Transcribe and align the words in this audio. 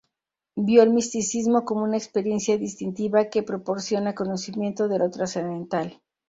Vio 0.55 0.81
el 0.81 0.89
misticismo 0.89 1.63
como 1.63 1.83
una 1.83 1.95
experiencia 1.95 2.57
distintiva 2.57 3.25
que 3.29 3.43
proporciona 3.43 4.15
conocimiento 4.15 4.87
de 4.87 4.97
lo 4.97 5.11
trascendental. 5.11 6.01